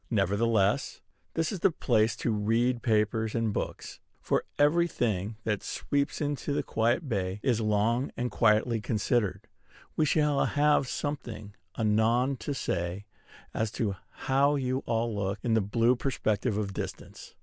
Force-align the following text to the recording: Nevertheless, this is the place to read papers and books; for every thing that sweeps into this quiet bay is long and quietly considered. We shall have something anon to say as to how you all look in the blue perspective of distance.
Nevertheless, 0.09 0.99
this 1.35 1.51
is 1.51 1.59
the 1.59 1.69
place 1.69 2.15
to 2.15 2.31
read 2.31 2.81
papers 2.81 3.35
and 3.35 3.53
books; 3.53 3.99
for 4.19 4.45
every 4.57 4.87
thing 4.87 5.35
that 5.43 5.61
sweeps 5.61 6.19
into 6.21 6.53
this 6.53 6.65
quiet 6.65 7.07
bay 7.07 7.39
is 7.43 7.61
long 7.61 8.09
and 8.17 8.31
quietly 8.31 8.81
considered. 8.81 9.47
We 9.95 10.07
shall 10.07 10.43
have 10.43 10.87
something 10.87 11.53
anon 11.77 12.37
to 12.37 12.55
say 12.55 13.05
as 13.53 13.69
to 13.73 13.95
how 14.25 14.55
you 14.55 14.79
all 14.87 15.13
look 15.15 15.37
in 15.43 15.53
the 15.53 15.61
blue 15.61 15.95
perspective 15.95 16.57
of 16.57 16.73
distance. 16.73 17.35